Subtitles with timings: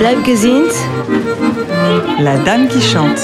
[0.00, 0.24] Bleib.
[2.20, 3.20] La dame qui chante.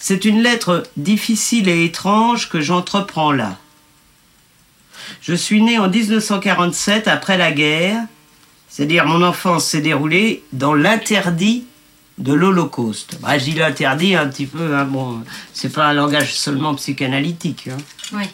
[0.00, 3.56] C'est une lettre difficile et étrange que j'entreprends là.
[5.20, 8.02] Je suis né en 1947 après la guerre,
[8.68, 11.64] c'est-à-dire mon enfance s'est déroulée dans l'interdit
[12.18, 13.20] de l'Holocauste.
[13.20, 17.68] Bah, je dis l'interdit un petit peu, hein, bon, c'est pas un langage seulement psychanalytique.
[17.68, 17.76] Hein.
[18.14, 18.24] Oui.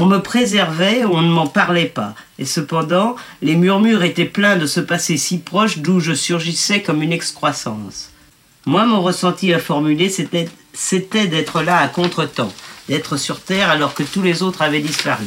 [0.00, 2.14] On me préservait, on ne m'en parlait pas.
[2.38, 7.02] Et cependant, les murmures étaient pleins de ce passé si proche d'où je surgissais comme
[7.02, 8.08] une excroissance.
[8.64, 12.50] Moi, mon ressenti à formuler, c'était, d'être là à contre-temps,
[12.88, 15.26] d'être sur Terre alors que tous les autres avaient disparu.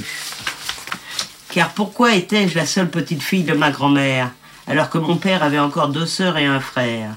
[1.51, 4.31] Car pourquoi étais-je la seule petite fille de ma grand-mère,
[4.65, 7.11] alors que mon père avait encore deux sœurs et un frère?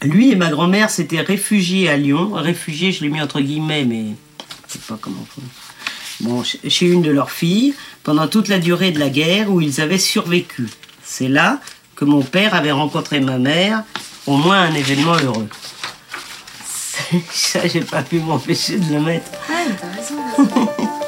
[0.00, 2.32] Lui et ma grand-mère s'étaient réfugiés à Lyon.
[2.32, 4.04] Réfugiés, je l'ai mis entre guillemets, mais
[4.66, 5.26] je sais pas comment
[6.22, 9.80] bon, chez une de leurs filles, pendant toute la durée de la guerre où ils
[9.80, 10.68] avaient survécu.
[11.04, 11.60] C'est là
[11.94, 13.84] que mon père avait rencontré ma mère,
[14.26, 15.48] au moins un événement heureux.
[17.30, 19.30] Ça, j'ai pas pu m'empêcher de le mettre.
[19.48, 20.48] Raison.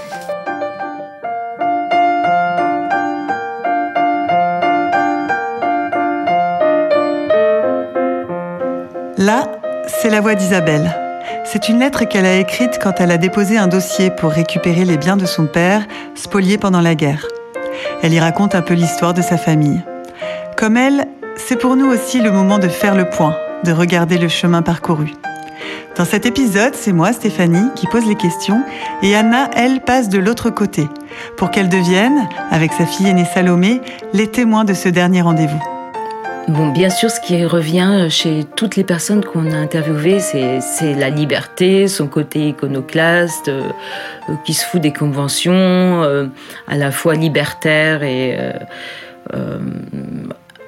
[9.17, 9.51] Là,
[9.87, 11.04] c'est la voix d'Isabelle.
[11.55, 14.97] C'est une lettre qu'elle a écrite quand elle a déposé un dossier pour récupérer les
[14.97, 17.29] biens de son père, spoliés pendant la guerre.
[18.03, 19.81] Elle y raconte un peu l'histoire de sa famille.
[20.57, 24.27] Comme elle, c'est pour nous aussi le moment de faire le point, de regarder le
[24.27, 25.13] chemin parcouru.
[25.97, 28.65] Dans cet épisode, c'est moi, Stéphanie, qui pose les questions,
[29.03, 30.89] et Anna, elle, passe de l'autre côté,
[31.37, 33.81] pour qu'elle devienne, avec sa fille aînée Salomé,
[34.13, 35.74] les témoins de ce dernier rendez-vous.
[36.49, 41.09] Bon, bien sûr, ce qui revient chez toutes les personnes qu'on a interviewées, c'est, la
[41.09, 43.63] liberté, son côté iconoclaste, euh,
[44.29, 46.27] euh, qui se fout des conventions, euh,
[46.69, 48.53] à la fois libertaire et euh,
[49.33, 49.59] euh,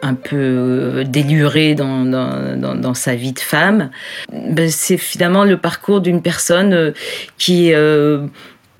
[0.02, 3.91] un peu déluré dans, sa vie de femme.
[4.32, 6.93] Ben, c'est finalement le parcours d'une personne euh,
[7.38, 8.26] qui euh,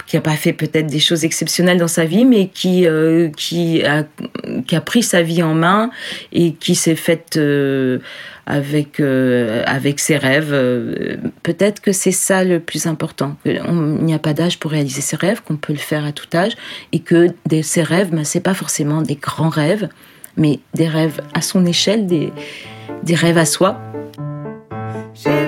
[0.07, 3.85] qui n'a pas fait peut-être des choses exceptionnelles dans sa vie, mais qui, euh, qui,
[3.85, 4.05] a,
[4.67, 5.91] qui a pris sa vie en main
[6.33, 7.99] et qui s'est faite euh,
[8.47, 10.53] avec, euh, avec ses rêves.
[11.43, 13.37] Peut-être que c'est ça le plus important.
[13.45, 13.61] Il
[14.01, 16.53] n'y a pas d'âge pour réaliser ses rêves, qu'on peut le faire à tout âge,
[16.93, 19.89] et que des, ses rêves, ben, c'est pas forcément des grands rêves,
[20.37, 22.33] mais des rêves à son échelle, des,
[23.03, 23.81] des rêves à soi.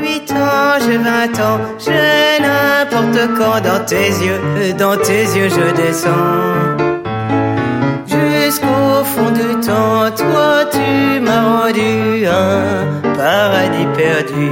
[0.09, 5.49] J'ai 8 ans, j'ai 20 ans, j'ai n'importe quand dans tes yeux, dans tes yeux
[5.49, 6.77] je descends.
[8.07, 14.51] Jusqu'au fond du temps, toi tu m'as rendu un paradis perdu.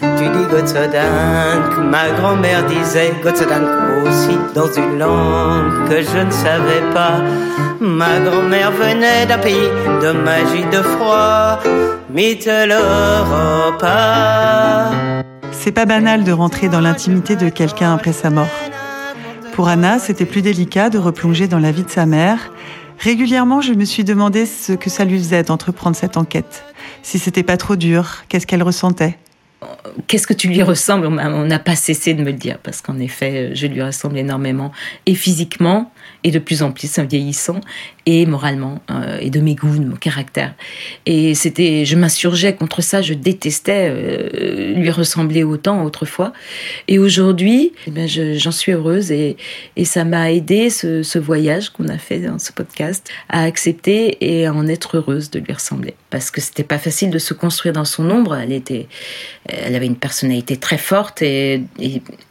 [0.00, 3.64] Tu dis Gottsodam, que ma grand-mère disait Gottsodam
[4.04, 7.20] aussi dans une langue que je ne savais pas.
[7.80, 11.58] Ma grand-mère venait d'un pays de magie, de froid.
[15.52, 18.50] C'est pas banal de rentrer dans l'intimité de quelqu'un après sa mort.
[19.54, 22.52] Pour Anna, c'était plus délicat de replonger dans la vie de sa mère.
[22.98, 26.64] Régulièrement, je me suis demandé ce que ça lui faisait d'entreprendre cette enquête.
[27.02, 29.16] Si c'était pas trop dur, qu'est-ce qu'elle ressentait?
[30.06, 31.06] Qu'est-ce que tu lui ressembles?
[31.06, 34.72] On n'a pas cessé de me le dire, parce qu'en effet, je lui ressemble énormément,
[35.04, 35.92] et physiquement,
[36.24, 37.60] et de plus en plus en vieillissant,
[38.06, 40.54] et moralement, euh, et de mes goûts, de mon caractère.
[41.04, 46.32] Et c'était, je m'insurgeais contre ça, je détestais euh, lui ressembler autant autrefois.
[46.88, 49.36] Et aujourd'hui, eh ben, je- j'en suis heureuse, et,
[49.76, 54.16] et ça m'a aidé, ce, ce voyage qu'on a fait dans ce podcast, à accepter
[54.20, 55.94] et à en être heureuse de lui ressembler.
[56.10, 58.88] Parce que c'était pas facile de se construire dans son ombre, elle était
[59.48, 61.62] elle avait une personnalité très forte et,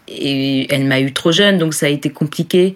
[0.07, 2.75] elle m'a eu trop jeune, donc ça a été compliqué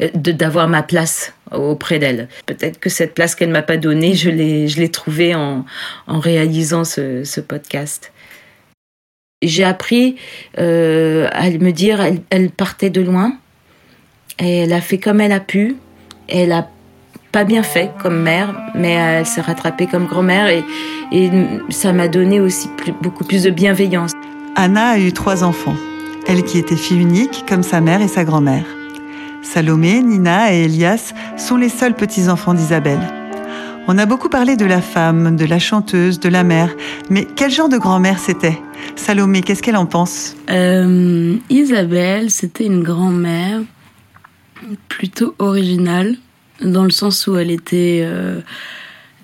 [0.00, 2.28] euh, d'avoir ma place auprès d'elle.
[2.44, 5.64] Peut-être que cette place qu'elle m'a pas donnée, je l'ai je l'ai trouvée en,
[6.06, 8.12] en réalisant ce, ce podcast.
[9.42, 10.16] J'ai appris
[10.58, 13.38] euh, à me dire, elle partait de loin,
[14.38, 15.76] et elle a fait comme elle a pu,
[16.28, 16.68] elle a
[17.36, 20.64] pas bien fait comme mère, mais elle s'est rattrapée comme grand-mère et,
[21.12, 21.30] et
[21.68, 24.12] ça m'a donné aussi plus- beaucoup plus de bienveillance.
[24.54, 25.76] Anna a eu trois enfants.
[26.26, 28.64] Elle qui était fille unique, comme sa mère et sa grand-mère.
[29.42, 33.06] Salomé, Nina et Elias sont les seuls petits-enfants d'Isabelle.
[33.86, 36.74] On a beaucoup parlé de la femme, de la chanteuse, de la mère,
[37.10, 38.58] mais quel genre de grand-mère c'était?
[38.94, 40.34] Salomé, qu'est-ce qu'elle en pense?
[40.48, 43.60] Euh, Isabelle, c'était une grand-mère
[44.88, 46.16] plutôt originale,
[46.62, 48.40] dans le sens où elle était, euh,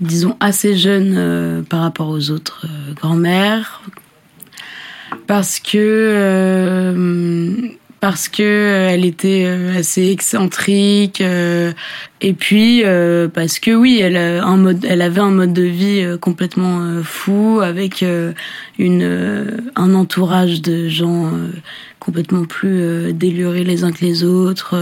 [0.00, 3.82] disons, assez jeune euh, par rapport aux autres euh, grand-mères.
[5.26, 5.76] Parce que,
[8.02, 11.72] parce que euh, elle était euh, assez excentrique euh,
[12.20, 12.82] et puis
[13.32, 18.04] parce que oui elle un mode elle avait un mode de vie complètement fou avec
[18.78, 21.32] une un entourage de gens
[21.98, 24.76] complètement plus délurés les uns que les autres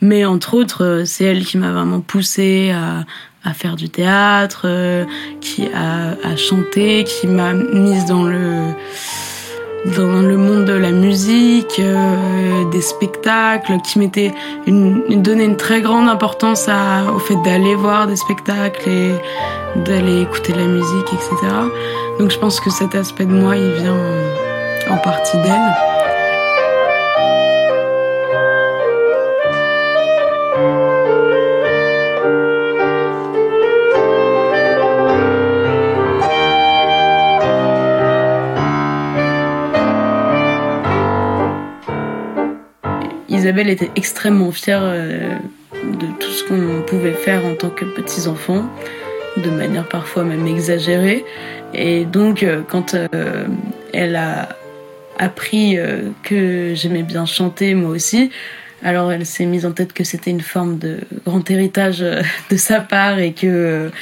[0.00, 3.04] mais entre autres c'est elle qui m'a vraiment poussé à
[3.42, 4.66] à faire du théâtre,
[5.40, 8.72] qui a, a chanté, qui m'a mise dans le
[9.84, 14.32] dans le monde de la musique, euh, des spectacles, qui m'était
[14.66, 19.12] une, une très grande importance à, au fait d'aller voir des spectacles et
[19.84, 21.34] d'aller écouter de la musique, etc.
[22.18, 23.96] Donc je pense que cet aspect de moi, il vient
[24.90, 26.05] en partie d'elle.
[43.46, 45.36] Isabelle était extrêmement fière euh,
[45.72, 48.68] de tout ce qu'on pouvait faire en tant que petits enfants,
[49.36, 51.24] de manière parfois même exagérée.
[51.72, 53.46] Et donc, euh, quand euh,
[53.92, 54.48] elle a
[55.20, 55.78] appris
[56.24, 58.32] que j'aimais bien chanter moi aussi,
[58.82, 62.80] alors elle s'est mise en tête que c'était une forme de grand héritage de sa
[62.80, 63.92] part et que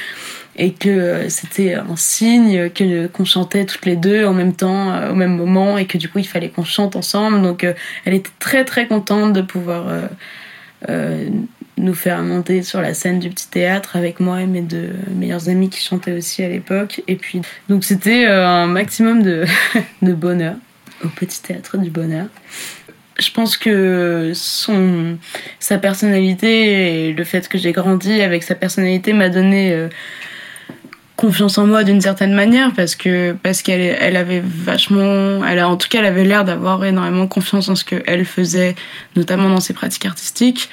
[0.57, 4.93] et que euh, c'était un signe que qu'on chantait toutes les deux en même temps
[4.93, 7.41] euh, au même moment et que du coup il fallait qu'on chante ensemble.
[7.41, 7.73] Donc euh,
[8.05, 9.85] elle était très très contente de pouvoir
[11.77, 15.49] nous faire monter sur la scène du petit théâtre avec moi et mes deux meilleurs
[15.49, 17.01] amis qui chantaient aussi à l'époque.
[17.07, 19.45] Et puis donc c'était un maximum de,
[20.01, 20.55] de bonheur
[21.03, 22.27] au petit théâtre du bonheur.
[23.17, 25.17] Je pense que son
[25.59, 29.89] sa personnalité et le fait que j'ai grandi avec sa personnalité m'a donné
[31.25, 35.75] confiance en moi d'une certaine manière parce que parce qu'elle elle avait vachement elle en
[35.75, 38.75] tout cas elle avait l'air d'avoir énormément confiance en ce qu'elle faisait
[39.15, 40.69] notamment dans ses pratiques artistiques.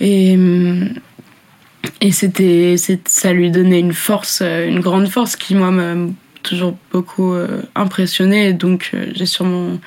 [0.00, 0.36] Et
[2.00, 2.74] et c'était
[3.06, 5.94] ça lui donnait une force une grande force qui moi m'a
[6.42, 9.78] toujours beaucoup euh, impressionné donc euh, j'ai sûrement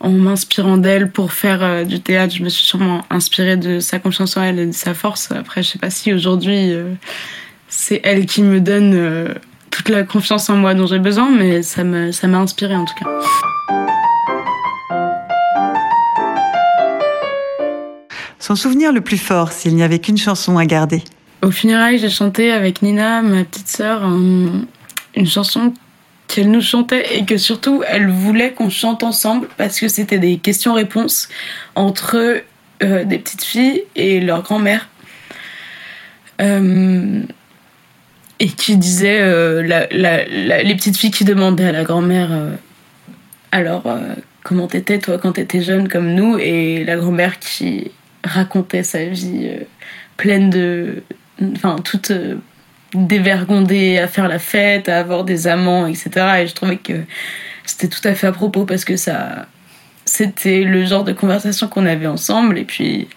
[0.00, 3.98] en m'inspirant d'elle pour faire euh, du théâtre je me suis sûrement inspirée de sa
[3.98, 5.32] confiance en elle et de sa force.
[5.32, 6.74] Après je sais pas si aujourd'hui
[7.68, 9.34] c'est elle qui me donne euh,
[9.70, 12.94] toute la confiance en moi dont j'ai besoin, mais ça m'a ça inspiré en tout
[12.94, 13.06] cas.
[18.38, 21.02] Son souvenir le plus fort, s'il n'y avait qu'une chanson à garder.
[21.42, 24.66] Au funérailles, j'ai chanté avec Nina, ma petite sœur, une
[25.26, 25.72] chanson
[26.28, 30.38] qu'elle nous chantait et que surtout elle voulait qu'on chante ensemble parce que c'était des
[30.38, 31.28] questions-réponses
[31.74, 32.42] entre
[32.82, 34.88] euh, des petites filles et leur grand-mère.
[36.40, 37.22] Euh,
[38.38, 42.50] et qui disait euh, les petites filles qui demandaient à la grand-mère euh,
[43.52, 47.90] alors euh, comment t'étais toi quand t'étais jeune comme nous et la grand-mère qui
[48.24, 49.50] racontait sa vie
[50.16, 51.02] pleine de
[51.56, 52.12] enfin toute
[52.94, 57.02] dévergondée à faire la fête à avoir des amants etc et je trouvais que
[57.64, 59.46] c'était tout à fait à propos parce que ça
[60.06, 62.58] c'était le genre de conversation qu'on avait ensemble.
[62.58, 63.08] Et puis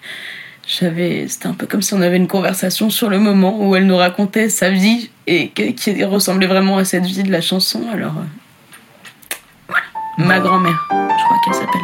[0.70, 3.88] j'avais c'était un peu comme si on avait une conversation sur le moment où elle
[3.88, 7.82] nous racontait sa vie et qui ressemblait vraiment à cette vie de la chanson.
[7.92, 9.84] Alors euh, voilà.
[10.18, 11.82] Ma grand-mère je crois qu'elle s'appelle.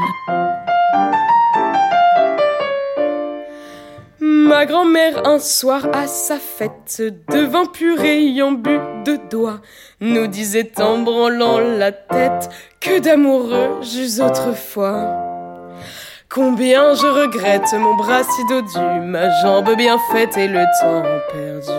[4.19, 7.01] Ma grand-mère un soir à sa fête,
[7.31, 9.61] devant purée en but de doigts,
[9.99, 12.49] nous disait en branlant la tête
[12.79, 15.24] que d'amoureux j'eus autrefois.
[16.35, 21.01] Combien je regrette mon bras si dodu, ma jambe bien faite et le temps
[21.31, 21.71] perdu.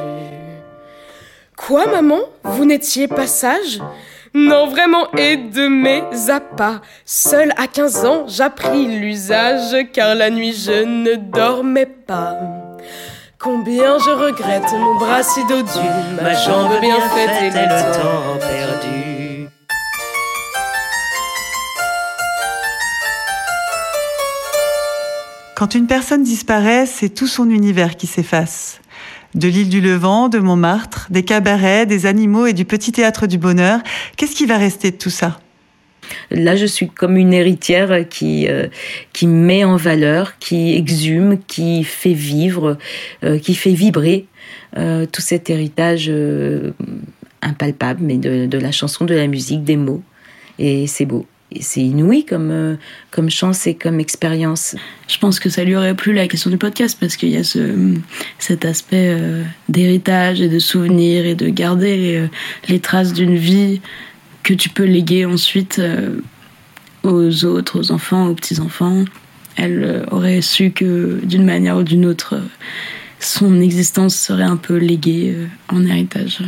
[1.54, 2.20] Quoi, maman?
[2.42, 3.82] Vous n'étiez pas sage?
[4.32, 6.80] Non, vraiment, et de mes appâts.
[7.04, 12.38] Seul à 15 ans, j'appris l'usage, car la nuit je ne dormais pas.
[13.38, 15.86] Combien je regrette mon bras si dodu,
[16.22, 18.55] ma jambe bien faite et le temps
[25.56, 28.82] Quand une personne disparaît, c'est tout son univers qui s'efface.
[29.34, 33.38] De l'île du Levant, de Montmartre, des cabarets, des animaux et du petit théâtre du
[33.38, 33.80] bonheur,
[34.18, 35.40] qu'est-ce qui va rester de tout ça?
[36.30, 38.66] Là, je suis comme une héritière qui, euh,
[39.14, 42.76] qui met en valeur, qui exhume, qui fait vivre,
[43.24, 44.26] euh, qui fait vibrer
[44.76, 46.12] euh, tout cet héritage
[47.40, 50.02] impalpable, mais de la chanson, de la musique, des mots.
[50.58, 51.24] Et c'est beau
[51.60, 52.76] c'est inouï comme, euh,
[53.10, 54.76] comme chance et comme expérience.
[55.08, 57.44] Je pense que ça lui aurait plu la question du podcast parce qu'il y a
[57.44, 57.94] ce,
[58.38, 62.26] cet aspect euh, d'héritage et de souvenir et de garder euh,
[62.68, 63.80] les traces d'une vie
[64.42, 65.82] que tu peux léguer ensuite
[67.02, 69.04] aux autres, aux enfants, aux petits-enfants.
[69.56, 72.40] elle aurait su que d'une manière ou d'une autre,
[73.18, 75.34] son existence serait un peu léguée
[75.68, 76.42] en héritage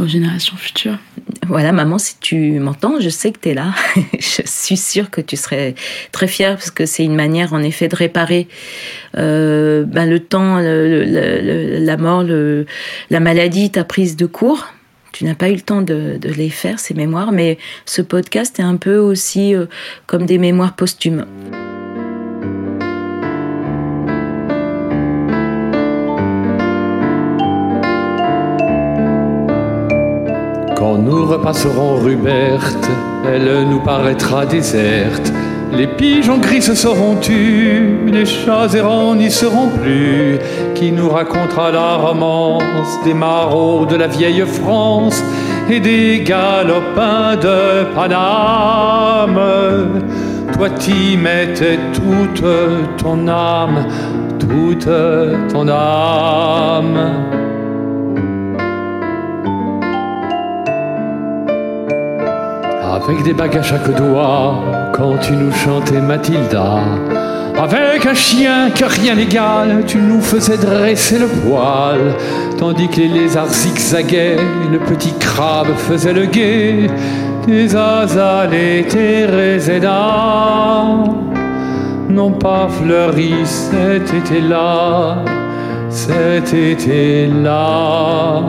[0.00, 0.98] aux générations futures.
[1.46, 3.74] Voilà, maman, si tu m'entends, je sais que tu es là.
[4.18, 5.74] je suis sûre que tu serais
[6.12, 8.48] très fière parce que c'est une manière, en effet, de réparer
[9.16, 12.24] euh, ben, le temps, la mort,
[13.10, 14.66] la maladie, ta prise de cours.
[15.12, 18.64] Tu n'as pas eu le temps de, les faire, ces mémoires, mais ce podcast est
[18.64, 19.64] un peu aussi euh,
[20.06, 21.24] comme des mémoires posthumes.
[30.96, 32.88] Quand nous repasserons rue Berthe,
[33.26, 35.30] elle nous paraîtra déserte.
[35.70, 40.38] Les pigeons gris se seront tus, les chats errants n'y seront plus.
[40.74, 45.22] Qui nous racontera la romance des marauds de la vieille France
[45.68, 49.38] et des galopins de Paname?
[50.54, 52.42] Toi t'y mettais toute
[52.96, 53.84] ton âme,
[54.38, 54.88] toute
[55.52, 57.45] ton âme.
[62.96, 66.78] Avec des bagues à chaque doigt, quand tu nous chantais Mathilda.
[67.58, 71.98] Avec un chien que rien n'égale, tu nous faisais dresser le poil,
[72.58, 74.38] tandis que les lézards zigzaguaient,
[74.72, 76.86] le petit crabe faisait le guet,
[77.44, 79.26] tes azales et tes
[82.08, 85.18] n'ont pas fleuri cet été-là,
[85.90, 88.42] cet été-là.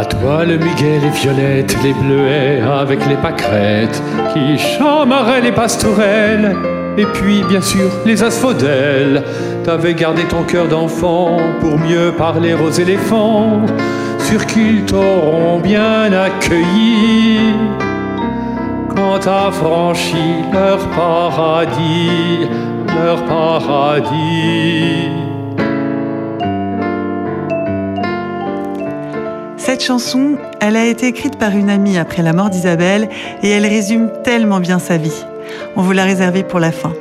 [0.00, 4.02] À toi le muguet, les violettes, les bleuets avec les pâquerettes
[4.32, 6.56] qui chamaraient les pastourelles.
[6.96, 9.22] Et puis, bien sûr, les asphodèles.
[9.62, 13.60] T'avais gardé ton cœur d'enfant pour mieux parler aux éléphants,
[14.20, 17.40] sur qu'ils t'auront bien accueilli
[18.96, 22.48] quand t'as franchi leur paradis,
[22.96, 25.19] leur paradis.
[29.70, 33.08] Cette chanson, elle a été écrite par une amie après la mort d'Isabelle
[33.44, 35.24] et elle résume tellement bien sa vie.
[35.76, 36.92] On vous l'a réservée pour la fin.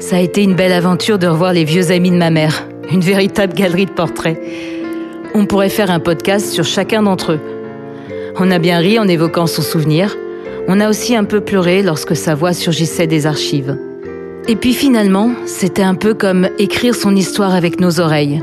[0.00, 2.66] Ça a été une belle aventure de revoir les vieux amis de ma mère.
[2.90, 4.42] Une véritable galerie de portraits.
[5.34, 7.40] On pourrait faire un podcast sur chacun d'entre eux.
[8.40, 10.16] On a bien ri en évoquant son souvenir.
[10.66, 13.78] On a aussi un peu pleuré lorsque sa voix surgissait des archives.
[14.48, 18.42] Et puis finalement, c'était un peu comme écrire son histoire avec nos oreilles.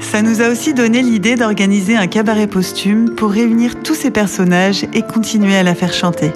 [0.00, 4.84] Ça nous a aussi donné l'idée d'organiser un cabaret posthume pour réunir tous ces personnages
[4.92, 6.32] et continuer à la faire chanter.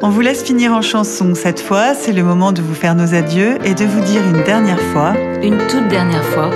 [0.00, 3.14] On vous laisse finir en chanson cette fois, c'est le moment de vous faire nos
[3.14, 5.14] adieux et de vous dire une dernière fois.
[5.42, 6.50] Une toute dernière fois.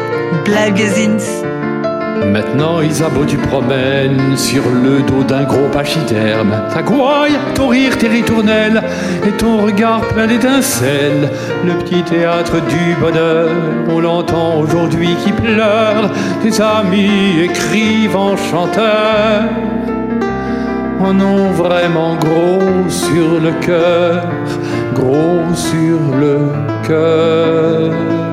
[0.45, 1.45] Blaguezins
[2.25, 6.63] Maintenant, Isabeau, tu promènes sur le dos d'un gros pachyderme.
[6.73, 8.83] Ta gouaille, ton rire, tes ritournelles
[9.27, 11.31] et ton regard plein d'étincelles.
[11.65, 13.51] Le petit théâtre du bonheur,
[13.91, 16.11] on l'entend aujourd'hui qui pleure.
[16.43, 19.45] Tes amis écrivent en chanteur.
[21.01, 24.25] En ont vraiment gros sur le cœur,
[24.95, 26.39] gros sur le
[26.87, 28.26] cœur.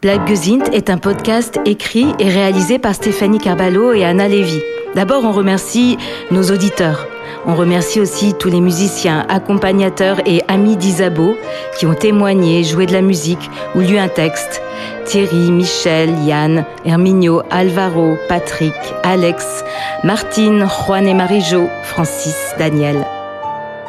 [0.00, 4.60] Black Gezint est un podcast écrit et réalisé par Stéphanie Carballo et Anna Lévy.
[4.94, 5.98] D'abord, on remercie
[6.30, 7.08] nos auditeurs.
[7.46, 11.36] On remercie aussi tous les musiciens, accompagnateurs et amis d'Isabeau
[11.76, 14.62] qui ont témoigné, joué de la musique ou lu un texte.
[15.04, 19.64] Thierry, Michel, Yann, Herminio, Alvaro, Patrick, Alex,
[20.04, 23.04] Martine, Juan et Marie-Jo, Francis, Daniel.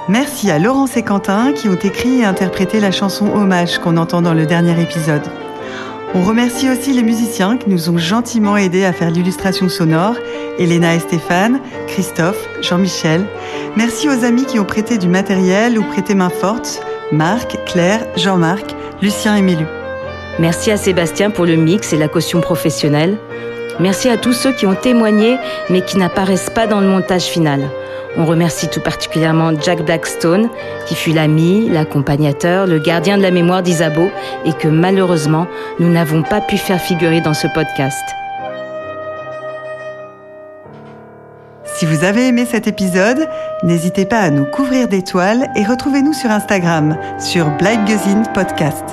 [0.07, 4.23] Merci à Laurence et Quentin qui ont écrit et interprété la chanson Hommage qu'on entend
[4.23, 5.21] dans le dernier épisode.
[6.15, 10.15] On remercie aussi les musiciens qui nous ont gentiment aidés à faire l'illustration sonore,
[10.57, 13.25] Elena et Stéphane, Christophe, Jean-Michel.
[13.75, 18.75] Merci aux amis qui ont prêté du matériel ou prêté main forte, Marc, Claire, Jean-Marc,
[19.03, 19.65] Lucien et Mélu.
[20.39, 23.17] Merci à Sébastien pour le mix et la caution professionnelle.
[23.79, 25.37] Merci à tous ceux qui ont témoigné
[25.69, 27.69] mais qui n'apparaissent pas dans le montage final.
[28.17, 30.49] On remercie tout particulièrement Jack Blackstone,
[30.87, 34.09] qui fut l'ami, l'accompagnateur, le gardien de la mémoire d'Isabeau
[34.45, 35.47] et que malheureusement,
[35.79, 38.03] nous n'avons pas pu faire figurer dans ce podcast.
[41.79, 43.29] Si vous avez aimé cet épisode,
[43.63, 47.79] n'hésitez pas à nous couvrir d'étoiles et retrouvez-nous sur Instagram sur Black
[48.33, 48.83] Podcast.